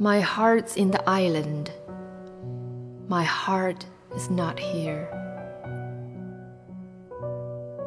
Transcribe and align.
My 0.00 0.20
heart's 0.20 0.76
in 0.76 0.92
the 0.92 1.02
highland. 1.04 1.72
My 3.08 3.24
heart 3.24 3.84
is 4.14 4.30
not 4.30 4.56
here. 4.60 5.08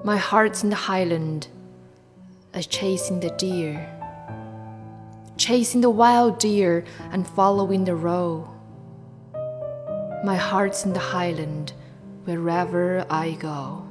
My 0.04 0.18
heart's 0.18 0.62
in 0.62 0.70
the 0.72 0.76
highland, 0.76 1.48
a 2.54 2.64
chasing 2.64 3.22
the 3.22 3.30
deer, 3.30 3.88
chasing 5.38 5.80
the 5.80 5.90
wild 5.90 6.38
deer 6.38 6.84
and 7.14 7.26
following 7.26 7.86
the 7.86 7.96
roe. 7.96 8.50
My 10.26 10.36
heart's 10.36 10.84
in 10.84 10.92
the 10.92 11.00
highland, 11.00 11.72
wherever 12.26 13.06
I 13.10 13.38
go. 13.40 13.88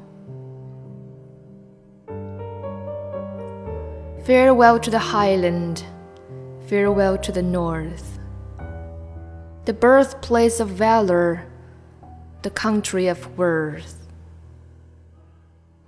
Farewell 4.27 4.79
to 4.79 4.91
the 4.91 4.99
highland, 4.99 5.85
farewell 6.67 7.19
to 7.19 7.33
the 7.33 7.43
north, 7.43 8.10
the 9.67 9.73
birthplace 9.75 10.59
of 10.59 10.69
valor, 10.69 11.45
the 12.43 12.51
country 12.51 13.09
of 13.09 13.37
worth. 13.37 13.97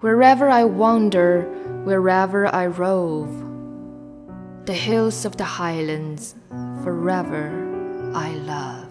Wherever 0.00 0.48
I 0.50 0.64
wander, 0.64 1.42
wherever 1.84 2.46
I 2.46 2.66
rove, 2.66 3.30
the 4.66 4.74
hills 4.74 5.24
of 5.24 5.36
the 5.38 5.44
highlands 5.44 6.34
forever 6.84 7.50
I 8.14 8.32
love. 8.34 8.88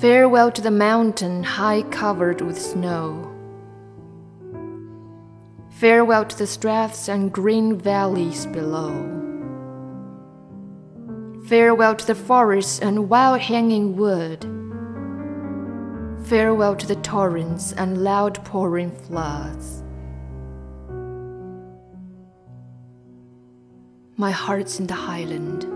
Farewell 0.00 0.52
to 0.52 0.62
the 0.62 0.70
mountain 0.70 1.42
high 1.42 1.82
covered 1.90 2.40
with 2.40 2.60
snow. 2.60 3.32
Farewell 5.70 6.24
to 6.26 6.38
the 6.38 6.46
straths 6.46 7.08
and 7.08 7.32
green 7.32 7.76
valleys 7.76 8.46
below. 8.46 9.15
Farewell 11.46 11.94
to 11.94 12.06
the 12.06 12.14
forests 12.14 12.80
and 12.80 13.08
wild 13.08 13.40
hanging 13.40 13.96
wood. 13.96 14.42
Farewell 16.26 16.74
to 16.76 16.86
the 16.86 16.96
torrents 16.96 17.72
and 17.72 18.02
loud 18.02 18.44
pouring 18.44 18.90
floods. 18.90 19.82
My 24.16 24.30
heart's 24.30 24.80
in 24.80 24.86
the 24.86 24.94
highland. 24.94 25.66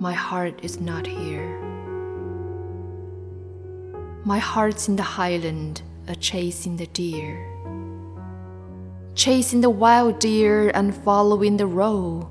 My 0.00 0.14
heart 0.14 0.60
is 0.62 0.80
not 0.80 1.06
here. 1.06 1.60
My 4.24 4.38
heart's 4.38 4.88
in 4.88 4.96
the 4.96 5.02
highland, 5.02 5.82
a 6.06 6.16
chasing 6.16 6.76
the 6.76 6.86
deer 6.86 7.48
chasing 9.18 9.60
the 9.60 9.68
wild 9.68 10.20
deer 10.20 10.70
and 10.74 10.94
following 10.94 11.56
the 11.56 11.66
roe. 11.66 12.30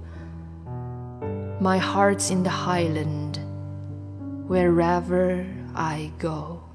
My 1.60 1.80
heart's 1.80 2.30
in 2.30 2.44
the 2.44 2.52
highland, 2.52 3.40
wherever 4.48 5.44
I 5.74 6.12
go. 6.20 6.67